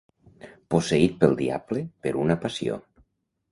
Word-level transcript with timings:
Posseït 0.75 1.19
pel 1.19 1.37
diable, 1.43 1.85
per 2.07 2.17
una 2.25 2.41
passió. 2.47 2.83